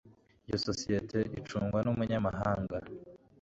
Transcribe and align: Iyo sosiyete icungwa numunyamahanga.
Iyo 0.47 0.57
sosiyete 0.67 1.17
icungwa 1.39 1.79
numunyamahanga. 1.85 2.77